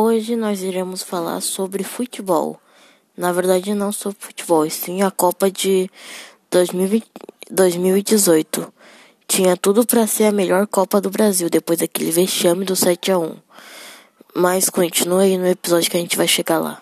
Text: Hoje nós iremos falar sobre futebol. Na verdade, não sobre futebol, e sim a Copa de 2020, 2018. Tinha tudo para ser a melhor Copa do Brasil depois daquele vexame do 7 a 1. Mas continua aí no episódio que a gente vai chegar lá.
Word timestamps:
Hoje 0.00 0.36
nós 0.36 0.62
iremos 0.62 1.02
falar 1.02 1.40
sobre 1.40 1.82
futebol. 1.82 2.60
Na 3.16 3.32
verdade, 3.32 3.74
não 3.74 3.90
sobre 3.90 4.18
futebol, 4.20 4.64
e 4.64 4.70
sim 4.70 5.02
a 5.02 5.10
Copa 5.10 5.50
de 5.50 5.90
2020, 6.52 7.04
2018. 7.50 8.72
Tinha 9.26 9.56
tudo 9.56 9.84
para 9.84 10.06
ser 10.06 10.26
a 10.26 10.30
melhor 10.30 10.68
Copa 10.68 11.00
do 11.00 11.10
Brasil 11.10 11.50
depois 11.50 11.80
daquele 11.80 12.12
vexame 12.12 12.64
do 12.64 12.76
7 12.76 13.10
a 13.10 13.18
1. 13.18 13.36
Mas 14.36 14.70
continua 14.70 15.22
aí 15.22 15.36
no 15.36 15.48
episódio 15.48 15.90
que 15.90 15.96
a 15.96 16.00
gente 16.00 16.16
vai 16.16 16.28
chegar 16.28 16.60
lá. 16.60 16.80